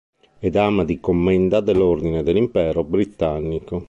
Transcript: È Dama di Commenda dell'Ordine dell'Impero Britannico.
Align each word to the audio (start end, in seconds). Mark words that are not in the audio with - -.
È 0.39 0.49
Dama 0.49 0.83
di 0.83 0.99
Commenda 0.99 1.59
dell'Ordine 1.61 2.23
dell'Impero 2.23 2.83
Britannico. 2.83 3.79